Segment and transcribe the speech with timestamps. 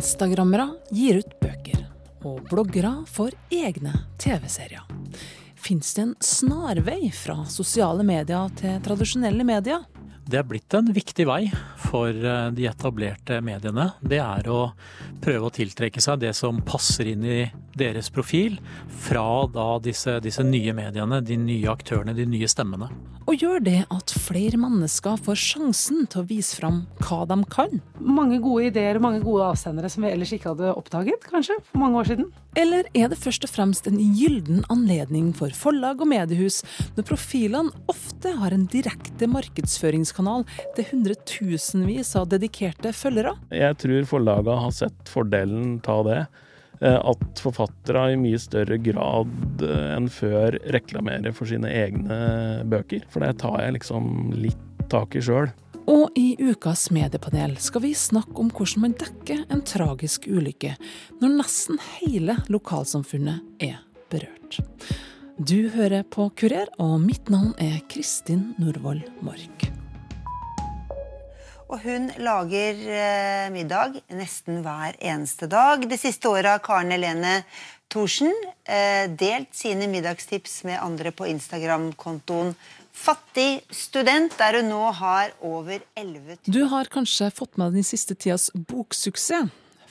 [0.00, 0.64] Instagrammere
[0.96, 1.80] gir ut bøker,
[2.24, 3.92] og bloggere får egne
[4.22, 4.86] TV-serier.
[5.60, 9.84] Fins det en snarvei fra sosiale medier til tradisjonelle medier?
[10.30, 11.40] Det er blitt en viktig vei
[11.88, 13.88] for eh, de etablerte mediene.
[13.98, 14.60] Det er å
[15.24, 17.40] prøve å tiltrekke seg det som passer inn i
[17.74, 18.60] deres profil,
[19.02, 22.92] fra da disse, disse nye mediene, de nye aktørene, de nye stemmene.
[23.26, 27.80] Og gjør det at flere mennesker får sjansen til å vise fram hva de kan?
[27.98, 31.82] Mange gode ideer og mange gode avsendere som vi ellers ikke hadde oppdaget, kanskje, for
[31.82, 32.30] mange år siden.
[32.58, 36.60] Eller er det først og fremst en gylden anledning for forlag og mediehus
[36.96, 43.36] når profilene ofte har en direkte markedsføringskanal til hundretusenvis av dedikerte følgere?
[43.54, 46.22] Jeg tror forlagene har sett fordelen av det.
[46.80, 52.20] Eh, at forfattere i mye større grad eh, enn før reklamerer for sine egne
[52.72, 53.04] bøker.
[53.12, 55.50] For det tar jeg liksom litt tak i sjøl.
[55.90, 60.76] Og i ukas mediepanel skal vi snakke om hvordan man dekker en tragisk ulykke
[61.18, 63.80] når nesten hele lokalsamfunnet er
[64.12, 64.60] berørt.
[65.34, 69.66] Du hører på Kurer, og mitt navn er Kristin Norvoll Mork.
[71.70, 75.82] Og hun lager eh, middag nesten hver eneste dag.
[75.90, 77.40] Det siste året har Karen Helene
[77.90, 78.30] Thorsen
[78.62, 82.54] eh, delt sine middagstips med andre på Instagram-kontoen
[82.92, 87.86] Fattig student, der hun nå har over 11 000 Du har kanskje fått med den
[87.86, 89.50] siste tidas boksuksess.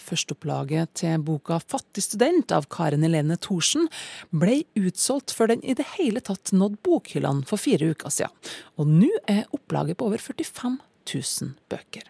[0.10, 3.90] Førsteopplaget til boka 'Fattig student' av Karen Helene Thorsen
[4.32, 8.34] ble utsolgt før den i det hele tatt nådde bokhyllene for fire uker siden.
[8.80, 10.80] Og nå er opplaget på over 45
[11.14, 12.08] 000 bøker.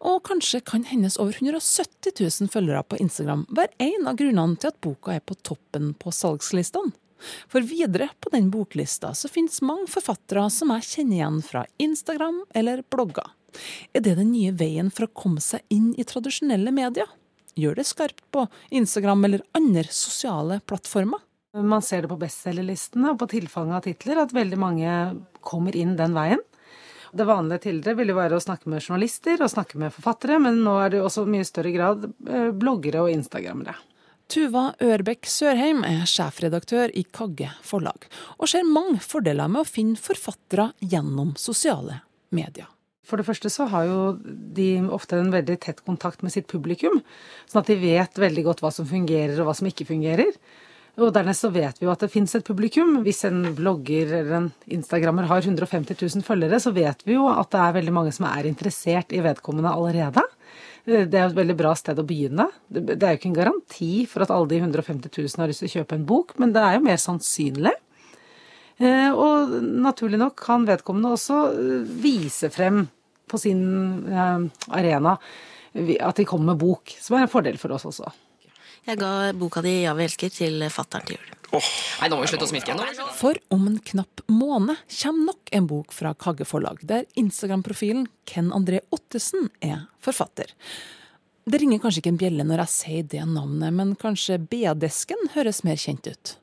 [0.00, 4.70] Og kanskje kan hennes over 170 000 følgere på Instagram være en av grunnene til
[4.70, 6.94] at boka er på toppen på salgslistene.
[7.50, 12.42] For videre på den boklista så finnes mange forfattere som jeg kjenner igjen fra Instagram
[12.58, 13.34] eller blogger.
[13.96, 17.08] Er det den nye veien for å komme seg inn i tradisjonelle medier?
[17.58, 21.24] Gjør det skarpt på Instagram eller andre sosiale plattformer?
[21.58, 24.92] Man ser det på bestselgerlistene og på tilfanget av titler at veldig mange
[25.42, 26.42] kommer inn den veien.
[27.12, 30.76] Det vanlige tidligere ville være å snakke med journalister og snakke med forfattere, men nå
[30.82, 33.78] er det også i mye større grad eh, bloggere og instagrammere.
[34.28, 38.02] Tuva Ørbekk Sørheim er sjefredaktør i Kagge forlag,
[38.36, 42.02] og ser mange fordeler med å finne forfattere gjennom sosiale
[42.36, 42.68] medier.
[43.08, 47.00] For det første så har jo de ofte en veldig tett kontakt med sitt publikum,
[47.48, 50.36] sånn at de vet veldig godt hva som fungerer og hva som ikke fungerer.
[51.00, 52.98] Og dernest så vet vi jo at det fins et publikum.
[53.06, 57.48] Hvis en blogger eller en instagrammer har 150 000 følgere, så vet vi jo at
[57.54, 60.26] det er veldig mange som er interessert i vedkommende allerede.
[60.88, 62.46] Det er et veldig bra sted å begynne.
[62.72, 65.68] Det er jo ikke en garanti for at alle de 150 000 har lyst til
[65.68, 67.74] å kjøpe en bok, men det er jo mer sannsynlig.
[68.78, 69.52] Eh, og
[69.84, 72.84] naturlig nok kan vedkommende også eh, vise frem
[73.28, 73.60] på sin
[74.06, 74.44] eh,
[74.78, 75.16] arena
[75.76, 78.08] at de kommer med bok, som er en fordel for oss også.
[78.86, 81.34] Jeg ga boka di 'Ja, vi elsker' til fattern til jul.
[81.52, 81.64] Oh.
[82.00, 82.76] Nei, nå må vi slutte å smiske.
[83.16, 88.52] For om en knapp måned kommer nok en bok fra Kagge forlag, der Instagram-profilen Ken
[88.52, 90.52] André Ottesen er forfatter.
[91.48, 95.62] Det ringer kanskje ikke en bjelle når jeg sier det navnet, men kanskje BA-desken høres
[95.64, 96.34] mer kjent ut.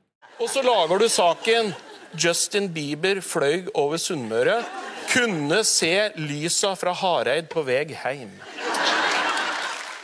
[0.41, 1.75] Og så lager du saken
[2.17, 4.65] 'Justin Bieber fløy over Sunnmøre'.
[5.13, 8.33] Kunne se lysa fra Hareid på vei hjem.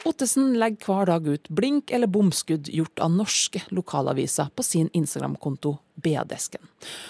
[0.07, 5.75] Ottesen legger hver dag ut blink eller bomskudd gjort av norske lokalaviser på sin Instagram-konto
[6.01, 6.61] BA-desken,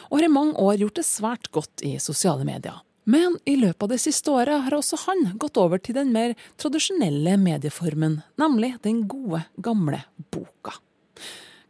[0.10, 2.82] og har i mange år gjort det svært godt i sosiale medier.
[3.04, 6.36] Men i løpet av det siste året har også han gått over til den mer
[6.62, 10.04] tradisjonelle medieformen, nemlig den gode, gamle
[10.34, 10.76] boka.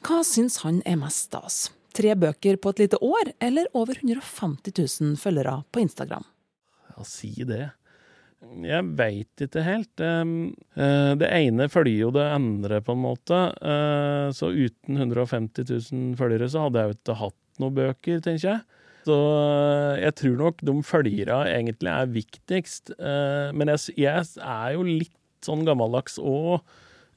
[0.02, 1.60] Hva syns han er mest stas?
[1.96, 6.26] Tre bøker på et lite år, eller over 150 000 følgere på Instagram?
[6.96, 7.70] Ja, si det.
[8.42, 10.02] Jeg veit ikke helt.
[10.02, 13.40] Det ene følger jo det andre, på en måte.
[14.34, 18.80] Så uten 150 000 følgere så hadde jeg jo ikke hatt noen bøker, tenker jeg.
[19.06, 19.18] Så
[20.02, 22.94] jeg tror nok de følgerne egentlig er viktigst.
[22.98, 26.62] Men jeg, er jo litt sånn gammeldags òg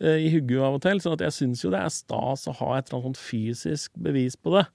[0.05, 2.89] i hugget av og til, så jeg syns jo det er stas å ha et
[2.89, 4.67] eller annet sånt fysisk bevis på det.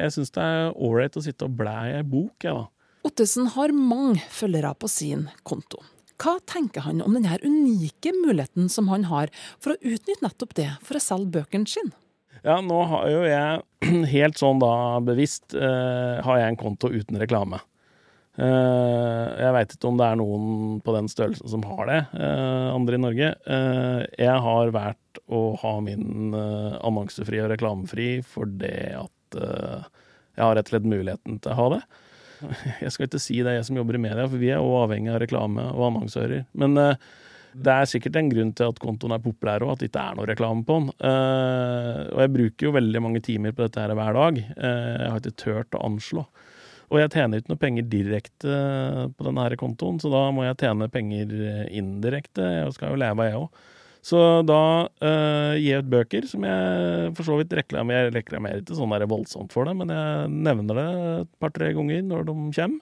[0.00, 2.68] Jeg syns det er ålreit å sitte og blæ i ei bok, jeg, da.
[3.02, 5.80] Ottesen har mange følgere på sin konto.
[6.22, 10.68] Hva tenker han om denne unike muligheten som han har for å utnytte nettopp det
[10.86, 11.96] for å selge bøkene sine?
[12.42, 17.18] Ja, nå har jo jeg helt sånn da bevisst eh, har jeg en konto uten
[17.18, 17.58] reklame.
[18.38, 22.68] Eh, jeg veit ikke om det er noen på den størrelsen som har det, eh,
[22.70, 23.32] andre i Norge.
[23.56, 28.72] Eh, jeg har valgt å ha min eh, annonsefri og reklamefri fordi
[29.02, 29.90] at eh,
[30.38, 31.82] jeg har rett og slett muligheten til å ha det.
[32.84, 34.86] Jeg skal ikke si det er jeg som jobber i media, for vi er òg
[34.86, 36.46] avhengig av reklame og annonsører.
[36.58, 36.78] Men
[37.52, 40.14] Det er sikkert en grunn til at kontoen er populær og at det ikke er
[40.16, 40.86] noe reklame på den.
[41.04, 44.38] Eh, og jeg bruker jo veldig mange timer på dette her hver dag.
[44.40, 46.24] Eh, jeg har ikke turt å anslå.
[46.92, 48.56] Og jeg tjener ikke noe penger direkte
[49.16, 51.36] på denne kontoen, så da må jeg tjene penger
[51.68, 52.48] indirekte.
[52.58, 53.62] Jeg skal jo leve, jeg òg.
[54.02, 58.10] Så da uh, jeg ut bøker som jeg for så vidt reklamerer.
[58.14, 60.88] Reklamerer ikke sånn der voldsomt for det, men jeg nevner det
[61.20, 62.80] et par-tre ganger når de kommer.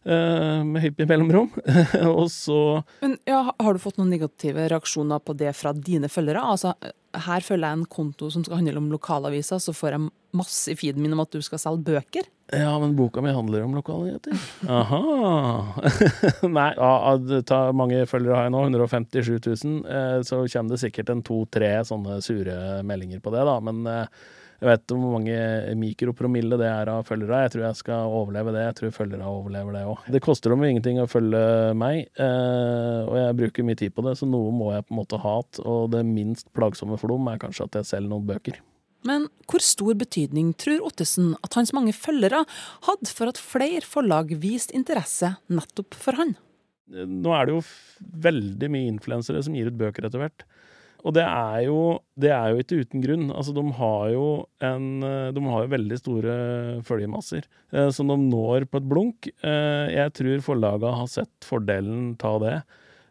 [0.00, 1.50] Uh, med hyppig mellomrom.
[2.08, 6.40] og så Men ja, Har du fått noen negative reaksjoner på det fra dine følgere?
[6.40, 6.72] Altså,
[7.12, 10.08] Her følger jeg en konto som skal handle om lokalaviser, så får jeg
[10.40, 12.28] masse i feeden min om at du skal selge bøker?
[12.50, 14.34] Ja, men boka mi handler om lokalnyheter.
[14.66, 15.00] Aha!
[16.58, 19.76] Nei, ja, mange følgere har jeg nå, 157 000.
[19.86, 22.56] Eh, så kommer det sikkert en to-tre sånne sure
[22.86, 23.58] meldinger på det, da.
[23.62, 24.22] Men eh,
[24.60, 25.36] jeg vet hvor mange
[25.80, 27.44] mikropromille det er av følgere.
[27.46, 28.64] Jeg tror jeg skal overleve det.
[28.66, 30.02] Jeg tror følgere overlever det òg.
[30.12, 31.40] Det koster dem ingenting å følge
[31.80, 35.00] meg, eh, og jeg bruker mye tid på det, så noe må jeg på en
[35.00, 35.62] måte ha igjen.
[35.64, 38.60] Og det minst plagsomme for dem er kanskje at jeg selger noen bøker.
[39.08, 42.42] Men hvor stor betydning tror Ottesen at hans mange følgere
[42.84, 46.36] hadde for at flere forlag viste interesse nettopp for han?
[46.90, 47.62] Nå er det jo
[48.28, 50.44] veldig mye influensere som gir ut bøker etter hvert.
[51.00, 51.78] Og det er, jo,
[52.20, 53.28] det er jo ikke uten grunn.
[53.32, 54.26] Altså, de har jo
[54.64, 56.34] en De har jo veldig store
[56.84, 59.30] følgemasser eh, som de når på et blunk.
[59.40, 62.58] Eh, jeg tror forlaga har sett fordelen av det.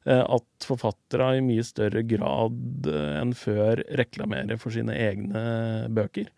[0.10, 5.42] Eh, at forfattere i mye større grad eh, enn før reklamerer for sine egne
[5.94, 6.30] bøker.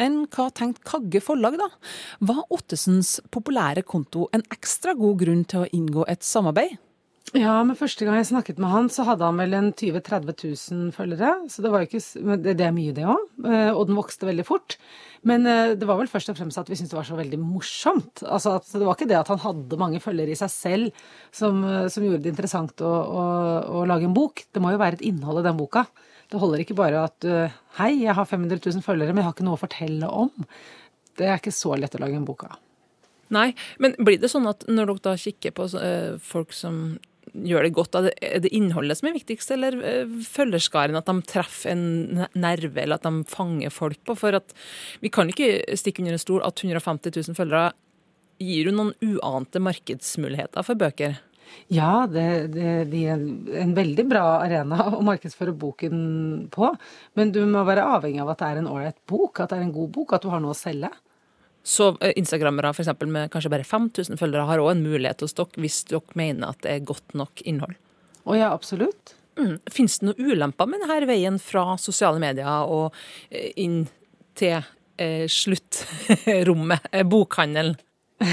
[0.00, 1.68] Enn hva tenkte Kagge forlag, da?
[2.30, 6.78] Var Ottesens populære konto en ekstra god grunn til å inngå et samarbeid?
[7.32, 10.34] Ja, men første gang jeg snakket med han, så hadde han vel en 20 000-30
[10.68, 11.30] 000 følgere.
[11.48, 12.00] Så det var ikke
[12.44, 13.22] Det er mye, det òg.
[13.48, 14.76] Eh, og den vokste veldig fort.
[15.24, 17.38] Men eh, det var vel først og fremst at vi syntes det var så veldig
[17.40, 18.20] morsomt.
[18.28, 21.62] Altså at Det var ikke det at han hadde mange følgere i seg selv som,
[21.64, 23.22] eh, som gjorde det interessant å, å,
[23.80, 24.44] å, lage en bok.
[24.52, 25.86] Det må jo være et innhold i den boka.
[26.28, 27.28] Det holder ikke bare at
[27.78, 30.44] Hei, jeg har 500 000 følgere, men jeg har ikke noe å fortelle om.
[31.16, 32.60] Det er ikke så lett å lage en bok av.
[33.32, 35.68] Nei, men blir det sånn at når dere da kikker på
[36.20, 36.82] folk som
[37.32, 37.98] gjør det godt?
[38.20, 40.98] Er det innholdet som er viktigst, eller eh, følgerskaren?
[40.98, 44.16] At de treffer en nerve, eller at de fanger folk på?
[44.18, 44.54] For at
[45.02, 47.72] vi kan ikke stikke under en stol at 150 000 følgere
[48.42, 51.20] gir jo noen uante markedsmuligheter for bøker.
[51.72, 53.22] Ja, det, det, de er
[53.60, 55.96] en veldig bra arena å markedsføre boken
[56.52, 56.72] på.
[57.18, 59.66] Men du må være avhengig av at det er en ålreit bok, at det er
[59.66, 60.90] en god bok, at du har noe å selge.
[61.62, 65.36] Så eh, instagrammere for eksempel, med kanskje bare 5000 følgere har òg en mulighet hos
[65.38, 67.76] dere hvis dere mener at det er godt nok innhold?
[68.22, 69.14] Å ja, absolutt.
[69.38, 69.56] Mm.
[69.72, 72.92] Fins det noen ulemper med denne veien fra sosiale medier og
[73.30, 73.84] eh, inn
[74.38, 74.58] til
[75.00, 77.78] eh, sluttrommet, eh, bokhandelen?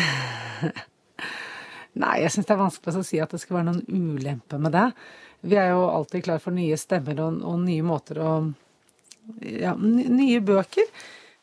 [1.99, 3.85] Nei, jeg syns det er vanskelig å si at det skal være noen
[4.15, 4.87] ulempe med det.
[5.49, 8.31] Vi er jo alltid klar for nye stemmer og, og nye måter å
[9.45, 10.87] Ja, nye bøker.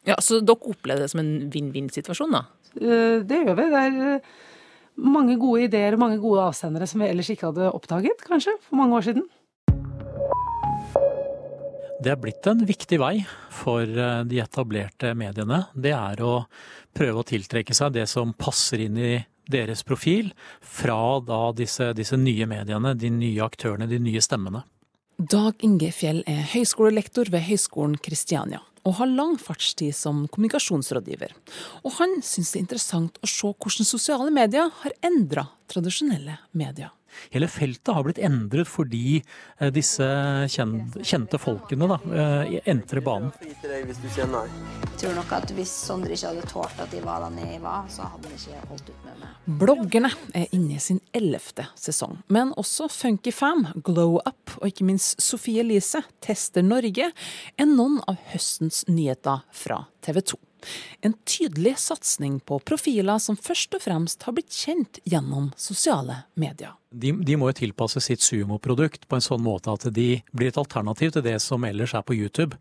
[0.06, 2.44] Ja, Så dere opplevde det som en vinn-vinn-situasjon, da?
[2.78, 3.70] Eh, det gjør vi.
[3.72, 4.28] Det er eh,
[5.02, 8.78] mange gode ideer og mange gode avsendere som vi ellers ikke hadde oppdaget, kanskje, for
[8.78, 9.26] mange år siden.
[11.96, 13.14] Det er blitt en viktig vei
[13.50, 15.64] for eh, de etablerte mediene.
[15.74, 16.36] Det er å
[16.94, 19.16] prøve å tiltrekke seg det som passer inn i
[19.50, 20.30] deres profil,
[20.62, 24.62] fra da disse, disse nye mediene, de nye aktørene, de nye stemmene.
[25.16, 31.34] Dag Inge Fjell er høyskolelektor ved Høgskolen Kristiania og har lang fartstid som kommunikasjonsrådgiver.
[31.84, 36.92] Og han syns det er interessant å se hvordan sosiale medier har endra tradisjonelle medier.
[37.32, 40.04] Hele feltet har blitt endret fordi eh, disse
[40.52, 43.32] kjente folkene da, eh, entrer banen.
[44.96, 48.06] Tror nok at hvis Sondre ikke hadde tålt at de var der nede var, så
[48.08, 49.34] hadde han ikke holdt ut med meg.
[49.60, 54.86] Bloggerne er inne i sin ellevte sesong, men også Funky Fam, Glow Up og ikke
[54.88, 60.40] minst Sofie Elise tester Norge er noen av høstens nyheter fra TV 2.
[61.00, 66.74] En tydelig satsing på profiler som først og fremst har blitt kjent gjennom sosiale medier.
[66.90, 70.60] De, de må jo tilpasse sitt sumoprodukt på en sånn måte at de blir et
[70.60, 72.56] alternativ til det som ellers er på YouTube.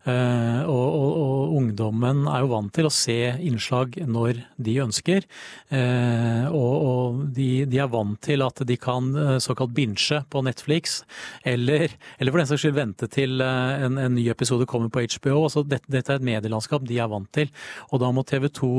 [0.00, 5.26] Uh, og, og, og, ungdommen er jo vant til å se innslag når de ønsker.
[5.68, 10.40] Uh, og, og de, de, er vant til at de kan uh, såkalt binche på
[10.46, 11.02] Netflix,
[11.44, 15.44] eller, eller for den saks skyld vente til en, en, ny episode kommer på HBO.
[15.44, 17.52] Altså, dette, dette, er et medielandskap de er vant til.
[17.92, 18.72] Og da må TV 2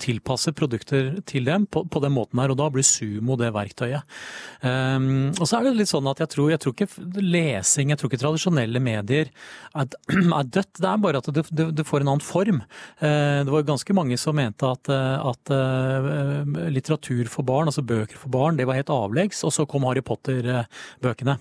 [0.00, 2.52] tilpasse produkter til dem på, på, den måten her.
[2.52, 4.02] Og da blir Sumo det verktøyet
[5.40, 8.10] og så er det litt sånn at jeg tror, jeg tror ikke lesing, jeg tror
[8.10, 9.89] ikke tradisjonelle medier er,
[10.38, 10.72] er dødt.
[10.78, 12.62] Det er bare at det, det, det får en annen form.
[13.02, 16.42] Uh, det var ganske mange som mente at, at uh,
[16.72, 20.04] litteratur for barn, altså bøker for barn, det var helt avleggs, og så kom Harry
[20.04, 21.38] Potter-bøkene.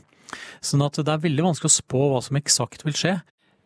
[0.62, 3.18] Sånn at det er veldig vanskelig å spå hva som eksakt vil skje.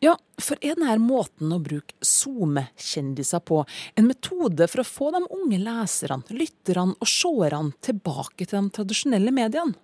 [0.03, 3.61] Ja, for er denne måten å bruke SoMe-kjendiser på
[3.95, 9.31] en metode for å få de unge leserne, lytterne og seerne tilbake til de tradisjonelle
[9.35, 9.77] mediene?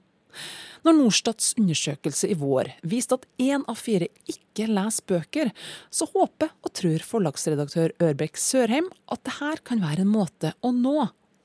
[0.87, 5.53] Når Norstats undersøkelse i vår viste at én av fire ikke leser bøker,
[5.91, 10.97] så håper og tror forlagsredaktør Ørbekk Sørheim at dette kan være en måte å nå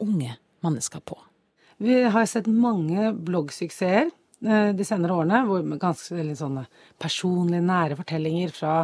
[0.04, 1.16] unge mennesker på.
[1.82, 4.12] Vi har sett mange bloggsuksesser
[4.44, 6.66] Eh, de senere årene, hvor ganske sånne
[7.00, 8.74] personlige, nære fortellinger fra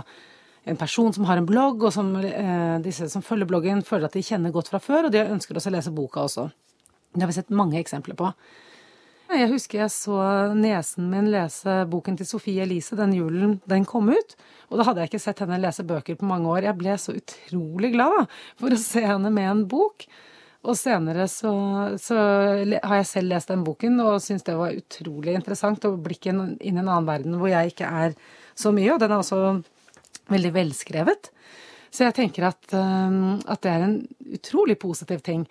[0.68, 4.16] en person som har en blogg, og som eh, disse som følger bloggen, føler at
[4.16, 6.48] de kjenner godt fra før, og de ønsker også å lese boka også.
[7.12, 8.30] Det har vi sett mange eksempler på.
[9.30, 10.16] Jeg husker jeg så
[10.58, 14.34] niesen min lese boken til Sofie Elise den julen den kom ut.
[14.70, 16.66] Og da hadde jeg ikke sett henne lese bøker på mange år.
[16.66, 18.24] Jeg ble så utrolig glad da,
[18.58, 20.08] for å se henne med en bok.
[20.66, 21.52] Og senere så,
[22.02, 22.16] så,
[22.74, 25.86] har jeg selv lest den boken og syns det var utrolig interessant.
[25.86, 28.18] Og blikket inn i en annen verden hvor jeg ikke er
[28.58, 28.90] så mye.
[28.96, 29.60] Og den er også
[30.30, 31.30] veldig velskrevet.
[31.90, 34.00] Så jeg tenker at, um, at det er en
[34.34, 35.46] utrolig positiv ting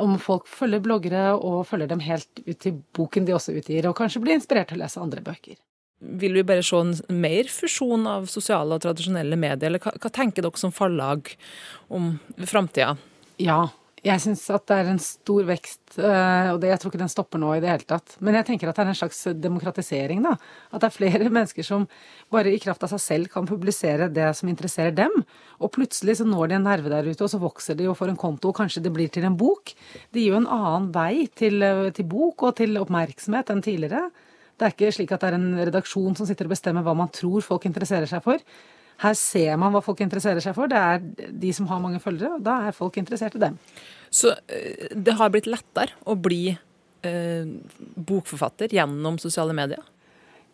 [0.00, 3.96] om folk følger bloggere og følger dem helt ut til boken de også utgir, og
[3.98, 5.58] kanskje blir inspirert til å lese andre bøker.
[6.02, 10.10] Vil vi bare se en mer fusjon av sosiale og tradisjonelle medier, eller hva, hva
[10.10, 11.30] tenker dere som forlag
[11.92, 12.16] om
[12.48, 12.96] framtida?
[13.42, 13.68] Ja,
[14.02, 17.38] jeg syns at det er en stor vekst, eh, og jeg tror ikke den stopper
[17.38, 18.16] nå i det hele tatt.
[18.18, 20.32] Men jeg tenker at det er en slags demokratisering, da.
[20.74, 21.84] At det er flere mennesker som
[22.34, 25.14] bare i kraft av seg selv kan publisere det som interesserer dem.
[25.62, 28.10] Og plutselig så når de en nerve der ute, og så vokser de og får
[28.10, 29.70] en konto, og kanskje det blir til en bok.
[30.10, 34.08] Det gir jo en annen vei til, eh, til bok og til oppmerksomhet enn tidligere.
[34.58, 37.14] Det er ikke slik at det er en redaksjon som sitter og bestemmer hva man
[37.14, 38.42] tror folk interesserer seg for.
[39.02, 40.70] Her ser man hva folk interesserer seg for.
[40.70, 43.56] Det er de som har mange følgere, og da er folk interessert i dem.
[44.12, 47.48] Så eh, det har blitt lettere å bli eh,
[47.96, 49.82] bokforfatter gjennom sosiale medier?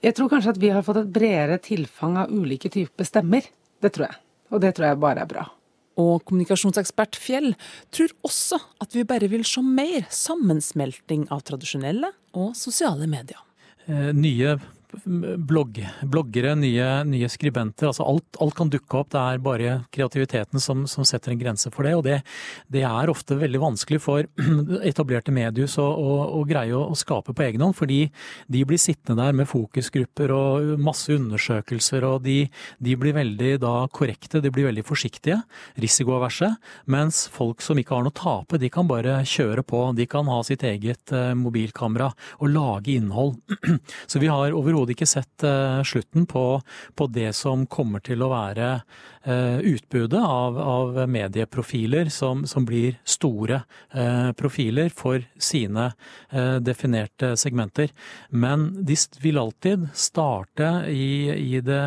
[0.05, 3.47] Jeg tror kanskje at vi har fått et bredere tilfang av ulike typer stemmer.
[3.83, 4.21] Det tror jeg.
[4.55, 5.45] Og det tror jeg bare er bra.
[5.99, 7.50] Og kommunikasjonsekspert Fjell
[7.95, 13.40] tror også at vi bare vil se mer sammensmelting av tradisjonelle og sosiale medier.
[13.88, 14.55] Eh, nye
[15.49, 17.90] blogg, bloggere, nye, nye skribenter.
[17.90, 19.11] altså alt, alt, kan dukke opp.
[19.12, 21.95] Det er bare kreativiteten som, som setter en grense for det.
[21.99, 22.23] Og det,
[22.73, 24.25] det, er ofte veldig vanskelig for
[24.90, 27.76] etablerte mediehus å, å, å greie å, å, skape på egen hånd.
[27.76, 28.00] Fordi
[28.49, 32.40] de blir sittende der med fokusgrupper og masse undersøkelser, og de,
[32.83, 35.40] de blir veldig da korrekte, de blir veldig forsiktige,
[35.78, 36.50] risikoaverse.
[36.90, 39.85] Mens folk som ikke har noe å tape, de kan bare kjøre på.
[39.99, 43.37] De kan ha sitt eget eh, mobilkamera og lage innhold.
[44.11, 46.61] Så vi har overhodet overhodet ikke sett uh, slutten på,
[46.94, 48.68] på, det som kommer til å være
[49.26, 53.62] uh, utbudet av, av, medieprofiler som, som blir store
[53.94, 55.90] uh, profiler for sine
[56.62, 57.90] definerte segmenter.
[58.30, 61.80] Men de vil alltid starte i, i, det,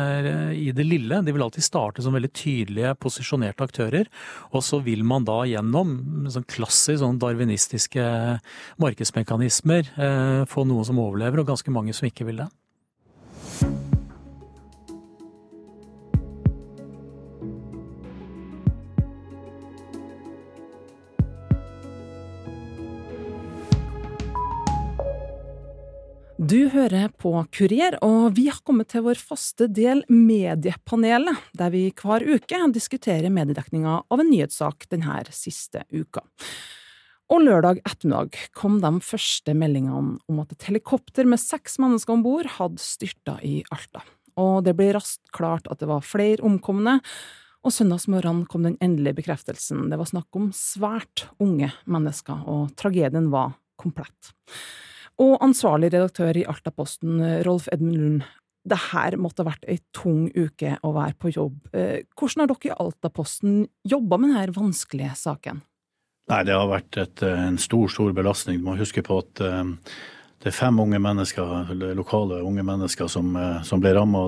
[0.56, 1.20] i, det, lille.
[1.22, 4.10] De vil alltid starte som veldig tydelige, posisjonerte aktører.
[4.52, 5.94] Og så vil man da gjennom
[6.32, 8.08] sånn klassisk sånn darwinistiske
[8.82, 9.92] markedsmekanismer
[10.50, 12.50] få noen som overlever, og ganske mange som ikke vil det.
[26.42, 31.84] Du hører på Kurier, og vi har kommet til vår faste del Mediepanelet, der vi
[31.94, 36.24] hver uke diskuterer mediedekninga av en nyhetssak denne siste uka.
[37.30, 42.26] Og lørdag ettermiddag kom de første meldingene om at et helikopter med seks mennesker om
[42.26, 44.02] bord hadde styrta i Alta.
[44.34, 46.98] Og det ble raskt klart at det var flere omkomne,
[47.62, 49.86] og søndagsmorgen kom den endelige bekreftelsen.
[49.92, 54.34] Det var snakk om svært unge mennesker, og tragedien var komplett.
[55.22, 58.22] Og ansvarlig redaktør i Altaposten, Rolf Edmund Lund,
[58.68, 61.58] det her måtte ha vært ei tung uke å være på jobb.
[61.74, 65.62] Eh, hvordan har dere i Altaposten jobba med denne vanskelige saken?
[66.30, 68.58] Nei, Det har vært et, eh, en stor stor belastning.
[68.58, 69.64] Du må huske på at eh,
[70.42, 74.26] det er fem unge mennesker, lokale unge mennesker som, som ble ramma,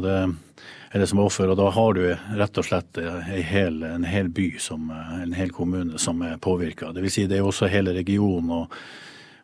[0.94, 1.50] eller som er offer.
[1.50, 3.00] Og da har du rett og slett
[3.42, 6.92] hel, en hel by, som, en hel kommune, som er påvirka.
[6.94, 8.50] Vil si det er også hele regionen.
[8.50, 8.70] og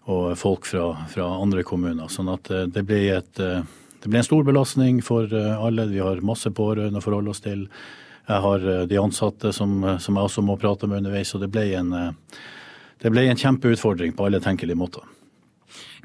[0.08, 2.08] og folk fra, fra andre kommuner.
[2.08, 3.64] Sånn at eh, det blir, et, eh,
[4.00, 5.88] det blir, en stor belastning for eh, alle.
[5.90, 7.66] Vi har masse pårørende å forholde oss til.
[8.30, 11.32] Jeg har de ansatte som, som, jeg også må prate med underveis.
[11.34, 11.88] Og det ble en,
[13.02, 15.02] det ble en kjempeutfordring på alle tenkelige måter.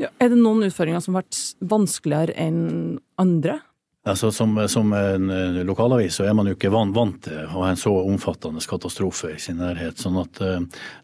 [0.02, 3.60] Ja, er det noen utfordringer som har vært vanskeligere enn andre?
[4.06, 7.56] Altså, som, som, en eh, lokalavis så er man jo ikke vant, vant til å
[7.56, 9.98] ha en så omfattende katastrofe i sin nærhet.
[9.98, 10.60] sånn at uh,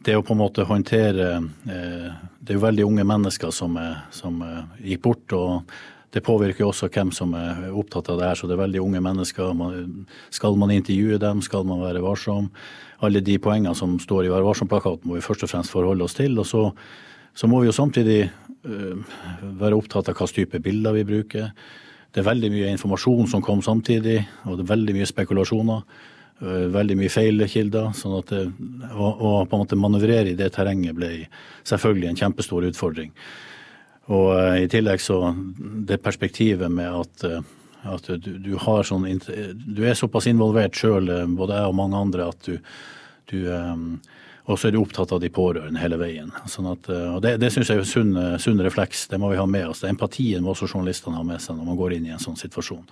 [0.06, 3.80] det å på en måte håndtere uh, Det er jo veldig unge mennesker som,
[4.14, 4.38] som
[4.78, 5.34] gikk bort.
[5.34, 5.74] og
[6.14, 9.02] det påvirker også hvem som er opptatt av det her, så det er veldig unge
[9.02, 9.54] mennesker.
[9.56, 12.50] Man, skal man intervjue dem, skal man være varsom?
[13.02, 16.18] Alle de poengene som står i Vær varsom-plakaten må vi først og fremst forholde oss
[16.18, 16.36] til.
[16.38, 16.68] Og så,
[17.34, 18.26] så må vi jo samtidig
[18.62, 21.54] være opptatt av hva type bilder vi bruker.
[22.12, 25.86] Det er veldig mye informasjon som kom samtidig, og det er veldig mye spekulasjoner.
[26.42, 27.92] Øh, veldig mye feilkilder.
[27.94, 28.42] sånn at det,
[28.92, 31.12] å, å på en måte manøvrere i det terrenget ble
[31.64, 33.12] selvfølgelig en kjempestor utfordring.
[34.12, 35.20] Og uh, i tillegg så
[35.88, 37.26] det perspektivet med at,
[37.86, 39.06] at du, du, har sånn
[39.54, 42.58] Du er såpass involvert sjøl, både jeg og mange andre, at du,
[43.30, 43.46] du
[44.52, 46.30] og så er du opptatt av de pårørende hele veien.
[46.52, 49.48] Sånn at, og Det, det syns jeg er sunn, sunn refleks, det må vi ha
[49.48, 49.82] med oss.
[49.84, 52.40] Det Empatien må også journalistene ha med seg når man går inn i en sånn
[52.40, 52.86] situasjon.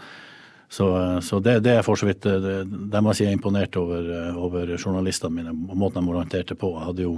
[0.70, 0.86] Så,
[1.26, 4.06] så det, det, er for så vidt det, må jeg si er imponert over,
[4.38, 6.76] over journalistene mine og måten de orienterte på.
[6.76, 7.16] Jeg hadde jo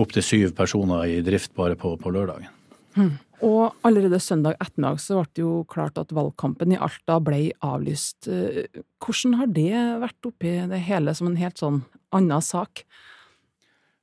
[0.00, 2.48] opptil syv personer i drift bare på, på lørdagen.
[2.96, 3.18] Mm.
[3.46, 8.28] Og allerede søndag ettermiddag så ble det jo klart at valgkampen i Alta ble avlyst.
[9.00, 11.82] Hvordan har det vært oppi det hele som en helt sånn
[12.16, 12.84] annen sak?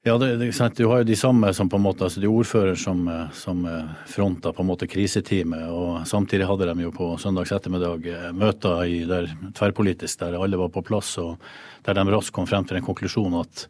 [0.08, 2.78] Ja, det, det, Du har jo de samme som på en måte, altså de ordfører
[2.80, 3.02] som,
[3.36, 3.66] som
[4.08, 5.66] fronta på en måte kriseteamet.
[5.68, 10.62] og Samtidig hadde de jo på søndags ettermiddag eh, møter i, der, tverrpolitisk der alle
[10.62, 11.36] var på plass, og
[11.84, 13.66] der de raskt kom frem til en konklusjon at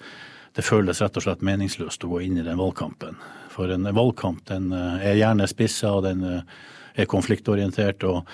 [0.54, 3.18] det føles rett og slett meningsløst å gå inn i den valgkampen.
[3.50, 6.58] For en valgkamp den eh, er gjerne spissa, og den eh,
[7.02, 8.06] er konfliktorientert.
[8.06, 8.30] og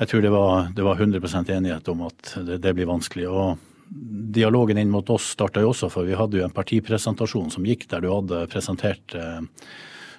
[0.00, 3.28] Jeg tror det var, det var 100% enighet om at det, det blir vanskelig.
[3.28, 3.75] og
[4.36, 7.86] dialogen inn mot oss starta jo også, for vi hadde jo en partipresentasjon som gikk
[7.90, 9.42] der du hadde presentert eh,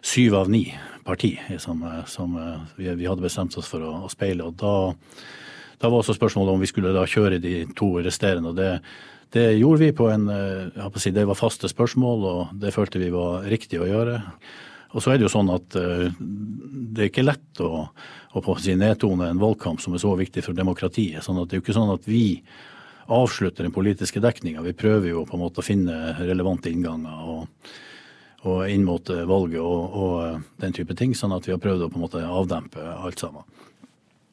[0.05, 0.63] syv av ni
[1.07, 4.47] parti som, eh, som eh, vi, vi, hadde bestemt oss for å, å speile.
[4.47, 4.73] og da,
[5.77, 8.53] da, var også spørsmålet om vi skulle da kjøre de to resterende.
[8.53, 8.71] og det,
[9.35, 10.29] det gjorde vi på en
[10.95, 14.21] si, Det var faste spørsmål, og det følte vi var riktig å gjøre.
[14.95, 17.89] Og så er det jo sånn at det er ikke lett å,
[18.39, 21.19] å si, nedtone en valgkamp som er så viktig for demokratiet.
[21.25, 22.39] sånn at det er jo ikke sånn at vi
[23.07, 24.61] avslutter den politiske dekninga.
[24.61, 27.69] Vi prøver jo på en måte å finne relevante innganger og,
[28.47, 31.61] og inn mot eh, valget og, og, eh, den type ting, sånn at vi har
[31.63, 33.47] prøvd å på en måte avdempe alt sammen.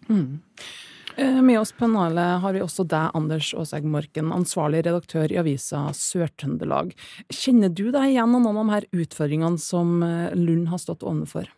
[0.08, 0.40] Mm.
[1.16, 5.38] Eh, med oss på panelet har vi også deg, Anders Aasegg Morken, ansvarlig redaktør i
[5.40, 6.92] avisa Sør-Trøndelag.
[7.30, 10.00] Kjenner du deg igjen av noen av de her utfordringene som
[10.34, 11.48] Lund har stått overfor?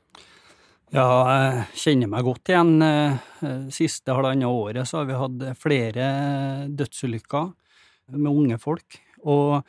[0.94, 2.76] Ja, jeg kjenner meg godt igjen.
[2.84, 3.16] Eh,
[3.74, 6.06] siste halvannet året så har vi hatt flere
[6.78, 7.48] dødsulykker
[8.14, 9.00] med unge folk.
[9.26, 9.66] Og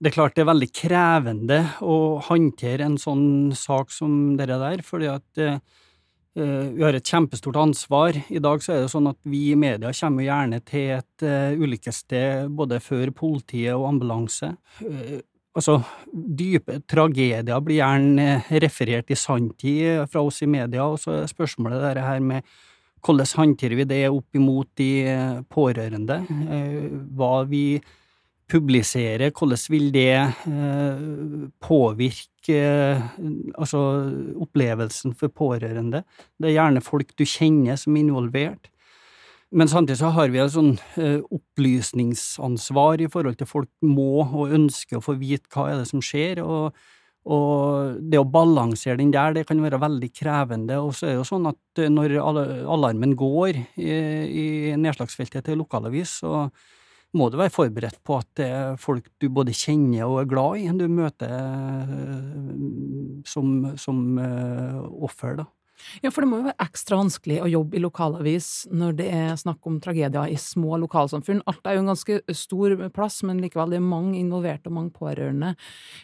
[0.00, 4.84] det er klart det er veldig krevende å håndtere en sånn sak som dere der,
[4.86, 5.60] fordi at eh,
[6.34, 8.16] vi har et kjempestort ansvar.
[8.32, 11.52] I dag så er det sånn at vi i media kommer gjerne til et uh,
[11.54, 14.50] ulykkessted både før politiet og ambulanse.
[15.54, 15.78] Altså,
[16.10, 18.28] dype tragedier blir gjerne
[18.64, 22.54] referert i sanntid fra oss i media, og så er spørsmålet dette her med
[23.04, 24.90] hvordan håndterer vi det opp imot de
[25.52, 26.22] pårørende?
[26.56, 27.78] Eh, hva vi
[28.50, 31.04] publiserer, hvordan vil det eh,
[31.64, 32.60] påvirke
[33.54, 33.82] altså
[34.40, 36.02] opplevelsen for pårørende?
[36.40, 38.70] Det er gjerne folk du kjenner som er involvert.
[39.54, 44.50] Men samtidig så har vi et sånn eh, opplysningsansvar i forhold til folk må og
[44.56, 46.74] ønsker å få vite hva er det som skjer, og,
[47.30, 50.80] og det å balansere den der, det kan være veldig krevende.
[50.82, 56.18] Og så er det jo sånn at eh, når alarmen går i, nedslagsfeltet til lokalavis,
[56.24, 56.48] så
[57.14, 60.64] må du være forberedt på at det er folk du både kjenner og er glad
[60.64, 64.02] i, du møter eh, som, som
[64.98, 65.52] offer, da.
[66.02, 69.36] Ja, for det må jo være ekstra vanskelig å jobbe i lokalavis når det er
[69.40, 71.42] snakk om tragedier i små lokalsamfunn.
[71.50, 74.94] Alta er jo en ganske stor plass, men likevel det er mange involverte og mange
[74.96, 75.54] pårørende.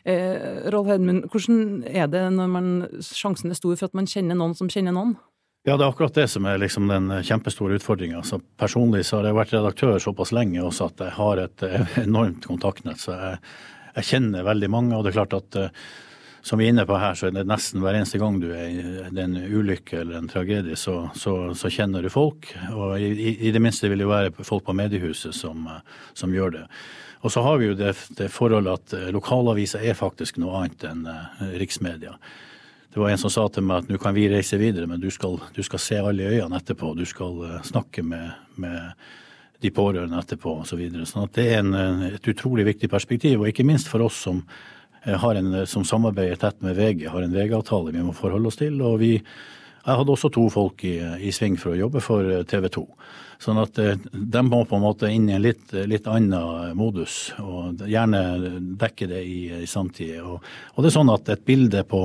[0.05, 2.71] Eh, Rolf Hedmund, hvordan er det når man,
[3.05, 5.17] sjansen er stor for at man kjenner noen som kjenner noen?
[5.69, 8.23] Ja, det er akkurat det som er liksom den kjempestore utfordringa.
[8.61, 11.65] Personlig så har jeg vært redaktør såpass lenge også at jeg har et
[12.07, 13.03] enormt kontaktnett.
[13.03, 13.43] Så jeg,
[13.99, 15.85] jeg kjenner veldig mange, og det er klart at eh,
[16.43, 18.71] som vi er inne på her, så er det nesten hver eneste gang du er
[18.71, 22.49] i en ulykke eller en tragedie, så, så, så kjenner du folk.
[22.73, 25.69] Og i, i, det minste vil det være folk på mediehuset som,
[26.17, 26.65] som gjør det.
[27.21, 30.87] Og så har vi jo det, det forholdet at eh, lokalaviser er faktisk noe annet
[30.89, 32.15] enn uh, riksmedia.
[32.91, 35.11] Det var en som sa til meg at nå kan vi reise videre, men du
[35.13, 36.95] skal, du skal se alle i øynene etterpå.
[36.97, 38.97] Du skal snakke med, med,
[39.61, 40.71] de pårørende etterpå osv.
[40.73, 41.05] Så videre.
[41.07, 41.75] sånn at det er en,
[42.09, 44.41] et utrolig viktig perspektiv, og ikke minst for oss som
[45.05, 48.81] har en, som samarbeider tett med VG, har en VG-avtale vi må forholde oss til.
[48.85, 49.15] og vi
[49.81, 52.83] jeg hadde også to folk i, i sving for å jobbe for TV 2.
[53.41, 53.79] Sånn at
[54.13, 58.21] de må på en måte inn i en litt, litt annen modus, og gjerne
[58.81, 60.19] dekke det i, i samtid.
[60.21, 62.03] Og, og, det er sånn at et bilde på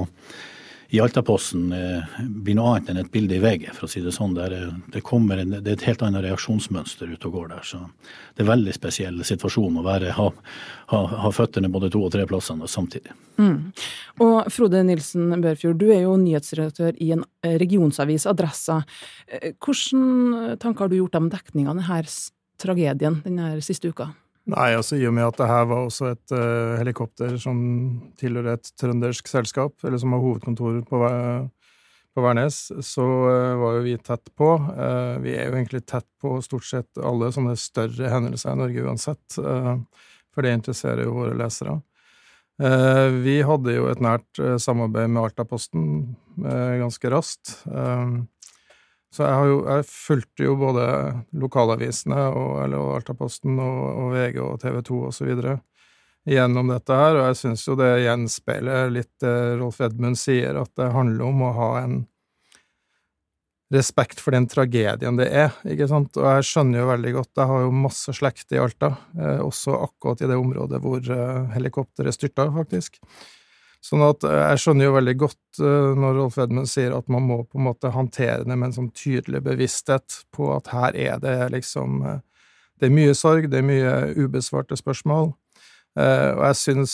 [0.93, 4.13] i Altaposten eh, blir noe annet enn et bilde i VG, for å si det
[4.15, 4.35] sånn.
[4.37, 4.55] Det er,
[4.93, 7.63] det en, det er et helt annet reaksjonsmønster ute og går der.
[7.65, 10.27] Så det er en veldig spesiell situasjon å være, ha,
[10.93, 13.15] ha, ha føttene både to og tre plassene samtidig.
[13.41, 13.71] Mm.
[14.23, 18.83] Og Frode Nilsen Børfjord, du er jo nyhetsredaktør i en eh, regionsavis, Adressa.
[19.27, 22.05] Eh, Hvilke tanker har du gjort om dekninga av denne
[22.61, 24.13] tragedien denne siste uka?
[24.45, 27.57] Nei, altså i og med at det her var også et uh, helikopter som
[28.19, 30.99] tilhører et trøndersk selskap, eller som har hovedkontor på,
[32.13, 34.51] på Værnes, så uh, var jo vi tett på.
[34.69, 38.85] Uh, vi er jo egentlig tett på stort sett alle sånne større hendelser i Norge
[38.85, 41.79] uansett, for det interesserer jo våre lesere.
[43.23, 45.85] vi hadde jo et nært samarbeid med Altaposten
[46.35, 47.53] ganske raskt.
[49.15, 50.85] Så jeg, har jo, jeg fulgte jo både
[51.39, 55.55] lokalavisene og, eller Altaposten og, og VG og TV 2 og så videre
[56.25, 60.71] gjennom dette her, og jeg syns jo det gjenspeiler litt det Rolf Edmund sier, at
[60.75, 61.99] det handler om å ha en
[63.73, 67.51] respekt for den tragedien det er, ikke sant, og jeg skjønner jo veldig godt, jeg
[67.51, 72.17] har jo masse slekt i Alta, eh, også akkurat i det området hvor eh, helikopteret
[72.17, 72.99] styrta, faktisk.
[73.85, 77.25] Sånn at eh, jeg skjønner jo veldig godt eh, når Rolf Edmund sier at man
[77.27, 81.19] må på en måte håndtere det med en sånn tydelig bevissthet på at her er
[81.21, 82.21] det liksom eh,
[82.75, 85.29] Det er mye sorg, det er mye ubesvarte spørsmål.
[85.95, 86.93] Og jeg syns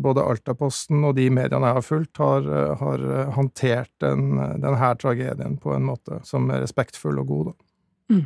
[0.00, 2.46] både Altaposten og de mediene jeg har fulgt, har,
[2.80, 3.02] har
[3.36, 7.50] håndtert den, denne tragedien på en måte som er respektfull og god.
[8.08, 8.24] Mm.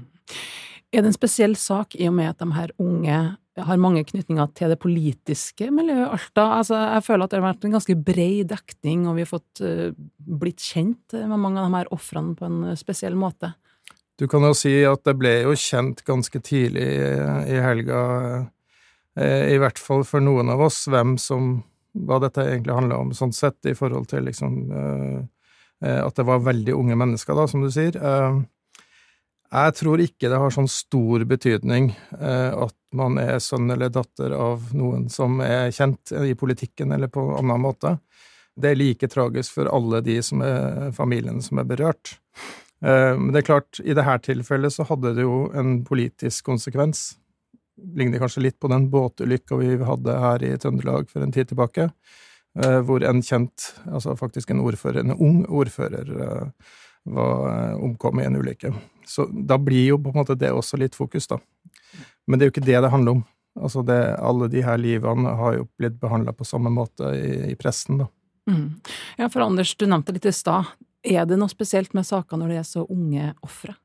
[0.95, 3.19] Er det en spesiell sak i og med at de her unge
[3.62, 6.47] har mange knytninger til det politiske miljøet Alta?
[6.59, 9.62] Altså, jeg føler at det har vært en ganske bred dekning, og vi har fått
[9.62, 13.53] uh, blitt kjent med mange av de her ofrene på en eh, spesiell måte.
[14.19, 16.87] Du kan jo si at det ble jo kjent ganske tidlig
[17.51, 18.01] i helga,
[19.19, 21.57] eh, i hvert fall for noen av oss, hvem som
[21.95, 24.59] hva dette egentlig handla om, sånn sett, i forhold til liksom
[25.85, 27.99] at det var veldig unge mennesker, da, som du sier.
[29.55, 34.35] Jeg tror ikke det har sånn stor betydning eh, at man er sønn eller datter
[34.37, 37.96] av noen som er kjent i politikken eller på annen måte.
[38.54, 42.14] Det er like tragisk for alle de som er familiene som er berørt.
[42.85, 47.14] Eh, men det er klart, i dette tilfellet så hadde det jo en politisk konsekvens.
[47.98, 51.88] Ligner kanskje litt på den båtulykka vi hadde her i Trøndelag for en tid tilbake,
[52.62, 56.52] eh, hvor en kjent, altså faktisk en ordfører, en ung ordfører,
[57.04, 58.70] var omkom i en ulykke.
[59.04, 61.37] Så da blir jo på en måte det også litt fokus, da.
[62.26, 63.22] Men det er jo ikke det det handler om.
[63.60, 67.56] Altså det, alle de her livene har jo blitt behandla på samme måte i, i
[67.58, 68.08] pressen, da.
[68.50, 68.80] Mm.
[69.16, 70.74] Ja, for Anders, du nevnte litt i stad.
[71.04, 73.76] Er det noe spesielt med saker når det er så unge ofre?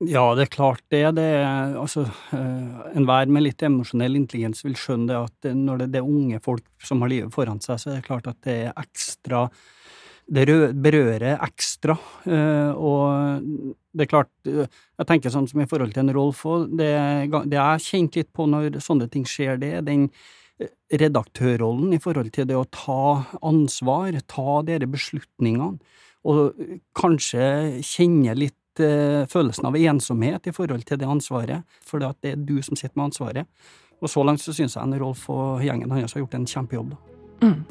[0.00, 1.02] Ja, det er klart det.
[1.18, 5.90] det er, altså, uh, Enhver med litt emosjonell intelligens vil skjønne det at når det,
[5.92, 8.56] det er unge folk som har livet foran seg, så er det klart at det
[8.70, 9.48] er ekstra
[10.30, 10.46] det
[10.78, 11.96] berører ekstra.
[12.24, 14.68] Eh, og det er klart, eh,
[15.00, 16.92] jeg tenker sånn som i forhold til en Rolf òg, det,
[17.50, 20.06] det jeg har kjent litt på når sånne ting skjer, det er den
[20.60, 20.70] eh,
[21.02, 25.80] redaktørrollen i forhold til det å ta ansvar, ta dere beslutningene,
[26.30, 26.64] og
[26.94, 32.60] kanskje kjenne litt følelsen av ensomhet i forhold til det ansvaret, for det er du
[32.64, 33.48] som sitter med ansvaret.
[34.00, 36.94] Og så langt så syns jeg en Rolf og gjengen hans har gjort en kjempejobb.
[36.94, 37.19] da.
[37.40, 37.64] Mm.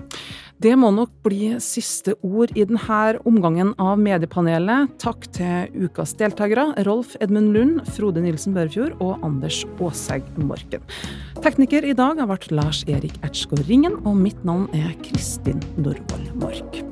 [0.59, 4.91] Det må nok bli siste ord i denne omgangen av Mediepanelet.
[4.99, 10.83] Takk til ukas deltakere, Rolf Edmund Lund, Frode Nilsen Børfjord og Anders Aasegg Morken.
[11.39, 16.27] Tekniker i dag har vært Lars Erik Ertsgaard Ringen, og mitt navn er Kristin Norvoll
[16.43, 16.83] Mork.